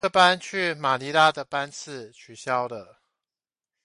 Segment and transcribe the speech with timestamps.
[0.03, 3.01] 這班去馬尼拉的班次取消了